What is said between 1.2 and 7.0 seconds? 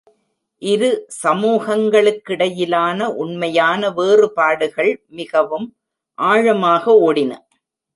சமூகங்களுக்கிடையிலான உண்மையான வேறுபாடுகள் மிகவும் ஆழமாக